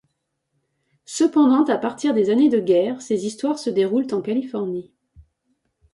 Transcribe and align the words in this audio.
Cependant 1.05 1.63
à 1.65 1.77
partir 1.77 2.15
des 2.15 2.31
années 2.31 2.49
de 2.49 2.59
guerre, 2.59 3.03
ses 3.03 3.27
histoires 3.27 3.59
se 3.59 3.69
déroulent 3.69 4.11
en 4.13 4.23
Californie. 4.23 4.91